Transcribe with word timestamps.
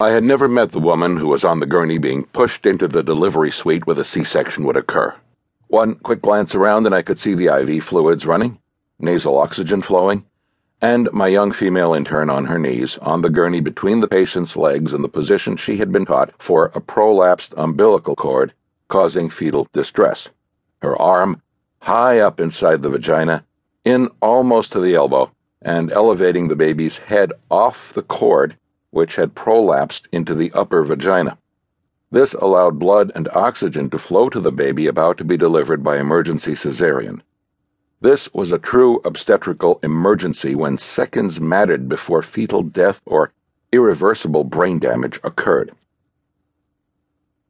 I 0.00 0.10
had 0.10 0.24
never 0.24 0.48
met 0.48 0.72
the 0.72 0.80
woman 0.80 1.18
who 1.18 1.28
was 1.28 1.44
on 1.44 1.60
the 1.60 1.66
gurney 1.66 1.98
being 1.98 2.24
pushed 2.24 2.66
into 2.66 2.88
the 2.88 3.02
delivery 3.02 3.50
suite 3.50 3.86
where 3.86 3.94
the 3.94 4.04
C 4.04 4.24
section 4.24 4.64
would 4.64 4.76
occur. 4.76 5.14
One 5.68 5.96
quick 5.96 6.22
glance 6.22 6.54
around 6.54 6.86
and 6.86 6.94
I 6.94 7.02
could 7.02 7.18
see 7.18 7.34
the 7.34 7.48
IV 7.48 7.84
fluids 7.84 8.26
running, 8.26 8.58
nasal 8.98 9.38
oxygen 9.38 9.82
flowing, 9.82 10.24
and 10.80 11.12
my 11.12 11.28
young 11.28 11.52
female 11.52 11.94
intern 11.94 12.30
on 12.30 12.46
her 12.46 12.58
knees 12.58 12.98
on 12.98 13.22
the 13.22 13.30
gurney 13.30 13.60
between 13.60 14.00
the 14.00 14.08
patient's 14.08 14.56
legs 14.56 14.92
in 14.92 15.02
the 15.02 15.08
position 15.08 15.56
she 15.56 15.76
had 15.76 15.92
been 15.92 16.06
taught 16.06 16.32
for 16.38 16.72
a 16.74 16.80
prolapsed 16.80 17.54
umbilical 17.56 18.16
cord 18.16 18.52
causing 18.88 19.30
fetal 19.30 19.68
distress. 19.72 20.28
Her 20.80 21.00
arm 21.00 21.40
high 21.80 22.18
up 22.18 22.40
inside 22.40 22.82
the 22.82 22.90
vagina, 22.90 23.44
in 23.84 24.08
almost 24.20 24.72
to 24.72 24.80
the 24.80 24.94
elbow, 24.94 25.30
and 25.60 25.92
elevating 25.92 26.48
the 26.48 26.56
baby's 26.56 26.98
head 26.98 27.32
off 27.50 27.92
the 27.94 28.02
cord 28.02 28.56
which 28.92 29.16
had 29.16 29.34
prolapsed 29.34 30.06
into 30.12 30.34
the 30.34 30.52
upper 30.52 30.84
vagina. 30.84 31.36
This 32.12 32.34
allowed 32.34 32.78
blood 32.78 33.10
and 33.14 33.26
oxygen 33.32 33.90
to 33.90 33.98
flow 33.98 34.28
to 34.28 34.38
the 34.38 34.52
baby 34.52 34.86
about 34.86 35.18
to 35.18 35.24
be 35.24 35.36
delivered 35.36 35.82
by 35.82 35.98
emergency 35.98 36.52
cesarean. 36.52 37.22
This 38.02 38.32
was 38.34 38.52
a 38.52 38.58
true 38.58 39.00
obstetrical 39.04 39.80
emergency 39.82 40.54
when 40.54 40.76
seconds 40.76 41.40
mattered 41.40 41.88
before 41.88 42.22
fetal 42.22 42.62
death 42.62 43.00
or 43.06 43.32
irreversible 43.72 44.44
brain 44.44 44.78
damage 44.78 45.18
occurred. 45.24 45.72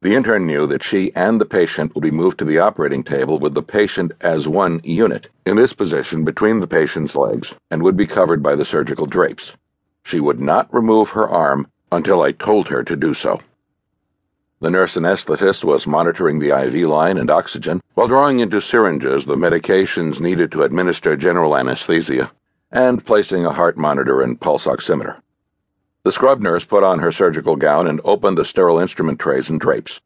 The 0.01 0.15
intern 0.15 0.45
knew 0.45 0.67
that 0.67 0.83
she 0.83 1.13
and 1.15 1.41
the 1.41 1.45
patient 1.45 1.95
would 1.95 2.03
be 2.03 2.11
moved 2.11 2.37
to 2.39 2.45
the 2.45 2.59
operating 2.59 3.03
table 3.03 3.39
with 3.39 3.53
the 3.53 3.63
patient 3.63 4.11
as 4.21 4.47
one 4.47 4.79
unit, 4.83 5.29
in 5.45 5.55
this 5.55 5.73
position 5.73 6.23
between 6.23 6.59
the 6.59 6.67
patient's 6.67 7.15
legs, 7.15 7.53
and 7.71 7.81
would 7.81 7.97
be 7.97 8.05
covered 8.05 8.43
by 8.43 8.55
the 8.55 8.65
surgical 8.65 9.05
drapes. 9.05 9.53
She 10.03 10.19
would 10.19 10.39
not 10.39 10.73
remove 10.73 11.11
her 11.11 11.27
arm 11.27 11.67
until 11.91 12.21
I 12.21 12.31
told 12.31 12.67
her 12.67 12.83
to 12.83 12.95
do 12.95 13.13
so. 13.13 13.39
The 14.59 14.69
nurse 14.69 14.95
anesthetist 14.95 15.63
was 15.63 15.85
monitoring 15.85 16.39
the 16.39 16.57
IV 16.57 16.87
line 16.87 17.17
and 17.17 17.29
oxygen 17.29 17.81
while 17.95 18.07
drawing 18.07 18.39
into 18.39 18.61
syringes 18.61 19.25
the 19.25 19.35
medications 19.35 20.19
needed 20.19 20.51
to 20.53 20.63
administer 20.63 21.17
general 21.17 21.57
anesthesia 21.57 22.31
and 22.71 23.05
placing 23.05 23.45
a 23.45 23.51
heart 23.51 23.77
monitor 23.77 24.21
and 24.21 24.39
pulse 24.39 24.65
oximeter. 24.65 25.21
The 26.03 26.11
scrub 26.11 26.41
nurse 26.41 26.65
put 26.65 26.83
on 26.83 26.99
her 26.99 27.11
surgical 27.11 27.55
gown 27.55 27.87
and 27.87 28.01
opened 28.03 28.37
the 28.37 28.45
sterile 28.45 28.79
instrument 28.79 29.19
trays 29.19 29.49
and 29.49 29.59
drapes. 29.59 30.01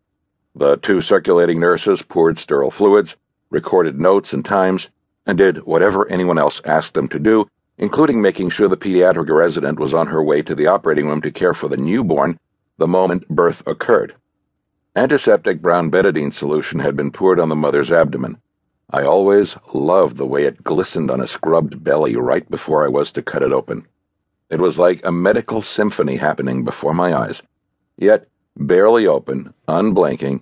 The 0.55 0.77
two 0.77 1.01
circulating 1.01 1.59
nurses 1.59 2.01
poured 2.01 2.39
sterile 2.39 2.71
fluids, 2.71 3.15
recorded 3.49 3.99
notes 3.99 4.33
and 4.33 4.43
times, 4.43 4.89
and 5.25 5.37
did 5.37 5.65
whatever 5.65 6.07
anyone 6.09 6.37
else 6.37 6.61
asked 6.65 6.93
them 6.93 7.07
to 7.09 7.19
do 7.19 7.47
including 7.77 8.21
making 8.21 8.49
sure 8.49 8.67
the 8.67 8.77
pediatric 8.77 9.29
resident 9.29 9.79
was 9.79 9.93
on 9.93 10.07
her 10.07 10.23
way 10.23 10.41
to 10.41 10.55
the 10.55 10.67
operating 10.67 11.07
room 11.07 11.21
to 11.21 11.31
care 11.31 11.53
for 11.53 11.67
the 11.67 11.77
newborn 11.77 12.39
the 12.77 12.87
moment 12.87 13.27
birth 13.27 13.65
occurred. 13.67 14.15
Antiseptic 14.95 15.61
brown 15.61 15.91
betadine 15.91 16.33
solution 16.33 16.79
had 16.79 16.95
been 16.95 17.11
poured 17.11 17.39
on 17.39 17.49
the 17.49 17.55
mother's 17.55 17.91
abdomen. 17.91 18.39
I 18.89 19.03
always 19.03 19.57
loved 19.73 20.17
the 20.17 20.25
way 20.25 20.45
it 20.45 20.63
glistened 20.63 21.11
on 21.11 21.21
a 21.21 21.27
scrubbed 21.27 21.83
belly 21.83 22.15
right 22.15 22.49
before 22.49 22.85
I 22.85 22.89
was 22.89 23.11
to 23.11 23.21
cut 23.21 23.43
it 23.43 23.51
open. 23.51 23.85
It 24.49 24.59
was 24.59 24.79
like 24.79 25.05
a 25.05 25.11
medical 25.11 25.61
symphony 25.61 26.15
happening 26.15 26.63
before 26.63 26.93
my 26.93 27.13
eyes, 27.13 27.43
yet 27.97 28.27
barely 28.55 29.05
open, 29.05 29.53
unblinking, 29.67 30.41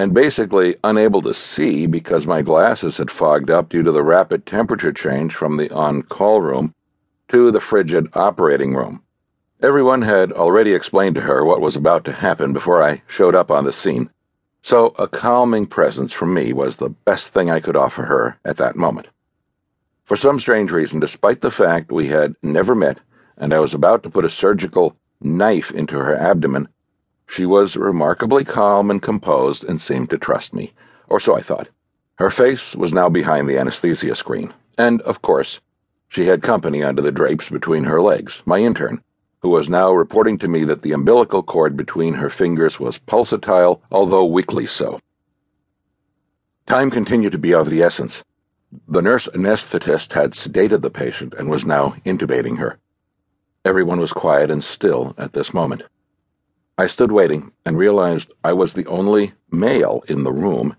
and 0.00 0.14
basically 0.14 0.76
unable 0.82 1.20
to 1.20 1.34
see 1.34 1.84
because 1.84 2.26
my 2.26 2.40
glasses 2.40 2.96
had 2.96 3.10
fogged 3.10 3.50
up 3.50 3.68
due 3.68 3.82
to 3.82 3.92
the 3.92 4.02
rapid 4.02 4.46
temperature 4.46 4.94
change 4.94 5.34
from 5.34 5.58
the 5.58 5.70
on 5.74 6.02
call 6.02 6.40
room 6.40 6.74
to 7.28 7.50
the 7.50 7.60
frigid 7.60 8.08
operating 8.14 8.74
room. 8.74 9.02
Everyone 9.60 10.00
had 10.00 10.32
already 10.32 10.72
explained 10.72 11.16
to 11.16 11.20
her 11.20 11.44
what 11.44 11.60
was 11.60 11.76
about 11.76 12.06
to 12.06 12.14
happen 12.14 12.54
before 12.54 12.82
I 12.82 13.02
showed 13.08 13.34
up 13.34 13.50
on 13.50 13.64
the 13.64 13.74
scene, 13.74 14.08
so 14.62 14.94
a 14.98 15.06
calming 15.06 15.66
presence 15.66 16.14
from 16.14 16.32
me 16.32 16.54
was 16.54 16.78
the 16.78 16.88
best 16.88 17.28
thing 17.28 17.50
I 17.50 17.60
could 17.60 17.76
offer 17.76 18.04
her 18.04 18.38
at 18.42 18.56
that 18.56 18.76
moment. 18.76 19.08
For 20.06 20.16
some 20.16 20.40
strange 20.40 20.70
reason, 20.70 20.98
despite 20.98 21.42
the 21.42 21.50
fact 21.50 21.92
we 21.92 22.08
had 22.08 22.36
never 22.42 22.74
met 22.74 23.00
and 23.36 23.52
I 23.52 23.60
was 23.60 23.74
about 23.74 24.02
to 24.04 24.10
put 24.10 24.24
a 24.24 24.30
surgical 24.30 24.96
knife 25.20 25.70
into 25.70 25.98
her 25.98 26.16
abdomen, 26.16 26.68
she 27.30 27.46
was 27.46 27.76
remarkably 27.76 28.44
calm 28.44 28.90
and 28.90 29.00
composed 29.00 29.62
and 29.62 29.80
seemed 29.80 30.10
to 30.10 30.18
trust 30.18 30.52
me, 30.52 30.72
or 31.08 31.20
so 31.20 31.36
I 31.36 31.42
thought. 31.42 31.70
Her 32.16 32.28
face 32.28 32.74
was 32.74 32.92
now 32.92 33.08
behind 33.08 33.48
the 33.48 33.56
anesthesia 33.56 34.16
screen, 34.16 34.52
and, 34.76 35.00
of 35.02 35.22
course, 35.22 35.60
she 36.08 36.26
had 36.26 36.42
company 36.42 36.82
under 36.82 37.00
the 37.00 37.12
drapes 37.12 37.48
between 37.48 37.84
her 37.84 38.02
legs, 38.02 38.42
my 38.44 38.58
intern, 38.58 39.00
who 39.42 39.48
was 39.48 39.68
now 39.68 39.92
reporting 39.92 40.38
to 40.38 40.48
me 40.48 40.64
that 40.64 40.82
the 40.82 40.90
umbilical 40.90 41.44
cord 41.44 41.76
between 41.76 42.14
her 42.14 42.30
fingers 42.30 42.80
was 42.80 42.98
pulsatile, 42.98 43.80
although 43.92 44.24
weakly 44.24 44.66
so. 44.66 44.98
Time 46.66 46.90
continued 46.90 47.32
to 47.32 47.38
be 47.38 47.54
of 47.54 47.70
the 47.70 47.80
essence. 47.80 48.24
The 48.88 49.02
nurse 49.02 49.28
anesthetist 49.28 50.14
had 50.14 50.32
sedated 50.32 50.82
the 50.82 50.90
patient 50.90 51.34
and 51.34 51.48
was 51.48 51.64
now 51.64 51.94
intubating 52.04 52.58
her. 52.58 52.78
Everyone 53.64 54.00
was 54.00 54.12
quiet 54.12 54.50
and 54.50 54.64
still 54.64 55.14
at 55.16 55.32
this 55.32 55.54
moment. 55.54 55.84
I 56.80 56.86
stood 56.86 57.12
waiting 57.12 57.52
and 57.66 57.76
realized 57.76 58.32
I 58.42 58.54
was 58.54 58.72
the 58.72 58.86
only 58.86 59.34
male 59.50 60.02
in 60.08 60.24
the 60.24 60.32
room, 60.32 60.76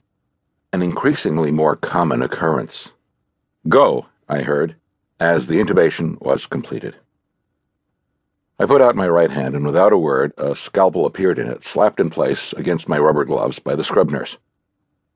an 0.73 0.81
increasingly 0.81 1.51
more 1.51 1.75
common 1.75 2.23
occurrence. 2.23 2.89
Go, 3.69 4.07
I 4.27 4.41
heard, 4.41 4.77
as 5.19 5.45
the 5.45 5.59
intubation 5.59 6.19
was 6.19 6.47
completed. 6.47 6.95
I 8.57 8.65
put 8.65 8.81
out 8.81 8.95
my 8.95 9.07
right 9.07 9.29
hand, 9.29 9.53
and 9.53 9.63
without 9.63 9.93
a 9.93 9.97
word, 9.97 10.33
a 10.39 10.55
scalpel 10.55 11.05
appeared 11.05 11.37
in 11.37 11.47
it, 11.47 11.63
slapped 11.63 11.99
in 11.99 12.09
place 12.09 12.51
against 12.53 12.89
my 12.89 12.97
rubber 12.97 13.23
gloves 13.23 13.59
by 13.59 13.75
the 13.75 13.83
scrub 13.83 14.09
nurse. 14.09 14.39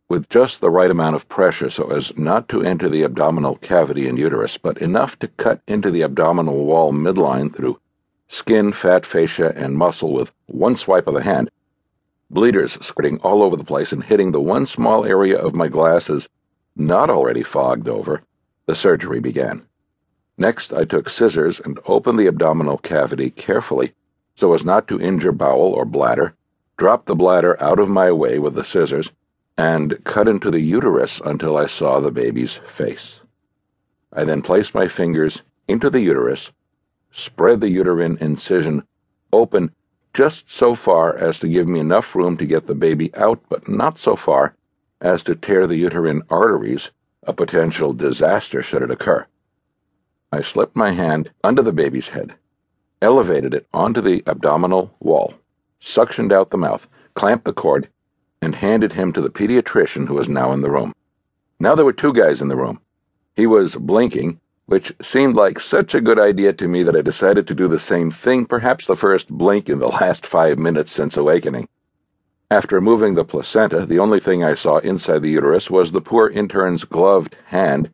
With 0.08 0.30
just 0.30 0.62
the 0.62 0.70
right 0.70 0.92
amount 0.92 1.16
of 1.16 1.28
pressure 1.28 1.72
so 1.72 1.90
as 1.90 2.16
not 2.16 2.48
to 2.50 2.62
enter 2.62 2.90
the 2.90 3.02
abdominal 3.02 3.56
cavity 3.56 4.08
and 4.08 4.20
uterus, 4.20 4.60
but 4.60 4.78
enough 4.78 5.18
to 5.18 5.30
cut 5.30 5.62
into 5.68 5.90
the 5.90 6.04
abdominal 6.04 6.64
wall 6.64 6.94
midline 6.94 7.52
through 7.52 7.80
skin, 8.28 8.72
fat, 8.72 9.06
fascia, 9.06 9.54
and 9.56 9.78
muscle 9.78 10.14
with 10.14 10.32
one 10.48 10.76
swipe 10.76 11.08
of 11.08 11.14
the 11.14 11.24
hand, 11.24 11.50
bleeders 12.30 12.74
squirting 12.82 13.18
all 13.20 13.44
over 13.44 13.56
the 13.56 13.64
place 13.64 13.92
and 13.92 14.04
hitting 14.04 14.32
the 14.32 14.42
one 14.42 14.66
small 14.66 15.06
area 15.06 15.38
of 15.38 15.54
my 15.54 15.68
glasses 15.68 16.28
not 16.76 17.10
already 17.10 17.44
fogged 17.44 17.88
over, 17.88 18.22
the 18.66 18.76
surgery 18.76 19.20
began. 19.20 19.66
Next, 20.38 20.74
I 20.74 20.84
took 20.86 21.10
scissors 21.10 21.60
and 21.60 21.80
opened 21.86 22.20
the 22.20 22.28
abdominal 22.28 22.78
cavity 22.78 23.30
carefully 23.30 23.94
so 24.36 24.54
as 24.54 24.66
not 24.66 24.88
to 24.88 25.00
injure 25.00 25.32
bowel 25.32 25.74
or 25.74 25.86
bladder, 25.86 26.34
dropped 26.78 27.06
the 27.06 27.16
bladder 27.16 27.62
out 27.62 27.80
of 27.80 27.90
my 27.90 28.12
way 28.12 28.38
with 28.38 28.54
the 28.54 28.64
scissors, 28.64 29.12
and 29.58 30.04
cut 30.04 30.28
into 30.28 30.52
the 30.52 30.60
uterus 30.60 31.22
until 31.24 31.56
I 31.56 31.68
saw 31.68 32.00
the 32.00 32.12
baby's 32.12 32.56
face. 32.56 33.22
I 34.12 34.26
then 34.26 34.42
placed 34.42 34.76
my 34.76 34.88
fingers 34.90 35.42
into 35.68 35.90
the 35.90 36.02
uterus 36.02 36.52
spread 37.16 37.62
the 37.62 37.70
uterine 37.70 38.18
incision 38.20 38.84
open 39.32 39.74
just 40.14 40.52
so 40.52 40.76
far 40.76 41.16
as 41.18 41.40
to 41.40 41.48
give 41.48 41.68
me 41.68 41.80
enough 41.80 42.16
room 42.16 42.38
to 42.38 42.46
get 42.46 42.68
the 42.68 42.76
baby 42.76 43.14
out, 43.16 43.42
but 43.50 43.68
not 43.68 43.98
so 43.98 44.16
far 44.16 44.56
as 45.02 45.24
to 45.24 45.36
tear 45.36 45.68
the 45.68 45.76
uterine 45.76 46.22
arteries, 46.30 46.92
a 47.24 47.34
potential 47.34 47.94
disaster 47.94 48.62
should 48.62 48.82
it 48.82 48.92
occur. 48.92 49.26
I 50.32 50.42
slipped 50.42 50.76
my 50.76 50.92
hand 50.92 51.32
under 51.44 51.62
the 51.62 51.72
baby's 51.72 52.10
head, 52.10 52.36
elevated 53.02 53.54
it 53.54 53.68
onto 53.74 54.02
the 54.02 54.24
abdominal 54.28 54.94
wall, 55.00 55.34
suctioned 55.82 56.32
out 56.32 56.50
the 56.50 56.58
mouth, 56.58 56.88
clamped 57.14 57.46
the 57.46 57.54
cord, 57.54 57.90
and 58.42 58.56
handed 58.56 58.94
him 58.94 59.12
to 59.14 59.22
the 59.22 59.30
pediatrician 59.30 60.08
who 60.08 60.14
was 60.14 60.30
now 60.30 60.52
in 60.52 60.62
the 60.62 60.72
room. 60.72 60.94
Now 61.60 61.76
there 61.76 61.86
were 61.86 61.94
two 61.94 62.14
guys 62.14 62.42
in 62.42 62.48
the 62.48 62.56
room. 62.56 62.80
He 63.36 63.48
was 63.48 63.76
blinking 63.76 64.40
which 64.66 64.94
seemed 65.02 65.36
like 65.36 65.60
such 65.60 65.94
a 65.94 66.02
good 66.02 66.20
idea 66.20 66.54
to 66.54 66.68
me 66.68 66.84
that 66.84 66.96
I 66.96 67.02
decided 67.02 67.48
to 67.48 67.56
do 67.56 67.68
the 67.68 67.80
same 67.80 68.12
thing, 68.12 68.46
perhaps 68.46 68.88
the 68.88 68.96
first 68.96 69.30
blink 69.30 69.70
in 69.70 69.80
the 69.80 69.88
last 69.88 70.26
five 70.26 70.58
minutes 70.58 70.92
since 70.92 71.18
awakening. 71.18 71.68
After 72.50 72.82
moving 72.82 73.16
the 73.16 73.26
placenta, 73.26 73.86
the 73.86 74.00
only 74.00 74.20
thing 74.20 74.44
I 74.44 74.54
saw 74.54 74.78
inside 74.78 75.22
the 75.22 75.30
uterus 75.30 75.70
was 75.70 75.92
the 75.92 76.02
poor 76.02 76.30
intern's 76.30 76.84
gloved 76.84 77.36
hand, 77.46 77.92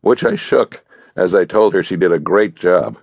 which 0.00 0.24
I 0.24 0.34
shook 0.36 0.84
as 1.16 1.34
I 1.34 1.44
told 1.44 1.74
her 1.74 1.82
she 1.82 1.96
did 1.96 2.12
a 2.12 2.18
great 2.18 2.54
job. 2.54 2.98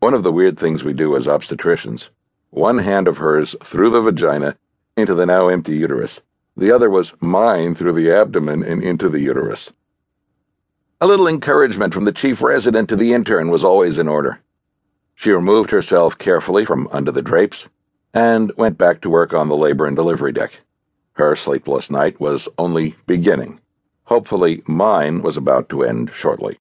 One 0.00 0.14
of 0.14 0.22
the 0.22 0.32
weird 0.32 0.58
things 0.58 0.84
we 0.84 0.92
do 0.92 1.16
as 1.16 1.26
obstetricians 1.26 2.10
one 2.50 2.78
hand 2.78 3.06
of 3.06 3.18
hers 3.18 3.54
through 3.62 3.90
the 3.90 4.00
vagina 4.00 4.56
into 4.96 5.14
the 5.14 5.26
now 5.26 5.48
empty 5.48 5.76
uterus, 5.76 6.20
the 6.56 6.70
other 6.70 6.88
was 6.88 7.12
mine 7.20 7.74
through 7.74 7.92
the 7.92 8.10
abdomen 8.10 8.62
and 8.62 8.82
into 8.82 9.08
the 9.08 9.20
uterus. 9.20 9.72
A 10.98 11.06
little 11.06 11.28
encouragement 11.28 11.92
from 11.92 12.06
the 12.06 12.12
chief 12.12 12.40
resident 12.40 12.88
to 12.88 12.96
the 12.96 13.12
intern 13.12 13.50
was 13.50 13.62
always 13.62 13.98
in 13.98 14.08
order. 14.08 14.40
She 15.14 15.30
removed 15.30 15.70
herself 15.70 16.16
carefully 16.16 16.64
from 16.64 16.88
under 16.90 17.12
the 17.12 17.20
drapes 17.20 17.68
and 18.14 18.50
went 18.56 18.78
back 18.78 19.02
to 19.02 19.10
work 19.10 19.34
on 19.34 19.48
the 19.48 19.56
labor 19.56 19.84
and 19.84 19.94
delivery 19.94 20.32
deck. 20.32 20.60
Her 21.12 21.36
sleepless 21.36 21.90
night 21.90 22.18
was 22.18 22.48
only 22.56 22.96
beginning. 23.06 23.60
Hopefully, 24.04 24.62
mine 24.66 25.20
was 25.20 25.36
about 25.36 25.68
to 25.68 25.82
end 25.82 26.12
shortly. 26.16 26.58